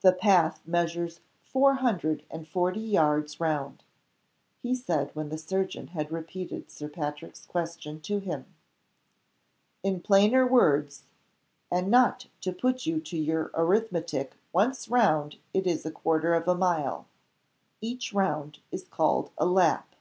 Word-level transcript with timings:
"The 0.00 0.14
path 0.14 0.62
measures 0.64 1.20
four 1.42 1.74
hundred 1.74 2.24
and 2.30 2.48
forty 2.48 2.80
yards 2.80 3.38
round," 3.38 3.84
he 4.62 4.74
said, 4.74 5.14
when 5.14 5.28
the 5.28 5.36
surgeon 5.36 5.88
had 5.88 6.10
repeated 6.10 6.70
Sir 6.70 6.88
Patrick's 6.88 7.44
question 7.44 8.00
to 8.00 8.20
him. 8.20 8.46
"In 9.82 10.00
plainer 10.00 10.46
words, 10.46 11.02
and 11.70 11.90
not 11.90 12.28
to 12.40 12.54
put 12.54 12.86
you 12.86 13.00
to 13.00 13.18
your 13.18 13.50
arithmetic 13.52 14.34
once 14.50 14.88
round 14.88 15.36
it 15.52 15.66
is 15.66 15.84
a 15.84 15.90
quarter 15.90 16.32
of 16.32 16.48
a 16.48 16.54
mile. 16.54 17.04
Each 17.82 18.14
round 18.14 18.60
is 18.72 18.84
called 18.88 19.30
a 19.36 19.44
'Lap. 19.44 19.94